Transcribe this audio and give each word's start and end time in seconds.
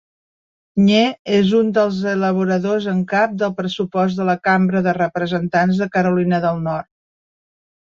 Nye 0.85 1.01
és 1.39 1.51
un 1.57 1.69
dels 1.75 1.99
elaboradors 2.13 2.87
en 2.95 3.03
cap 3.13 3.37
del 3.43 3.53
pressupost 3.61 4.23
de 4.23 4.27
la 4.31 4.37
Cambra 4.49 4.83
de 4.89 4.97
Representants 5.01 5.85
de 5.85 5.91
Carolina 5.99 6.43
del 6.49 6.67
Nord. 6.73 6.93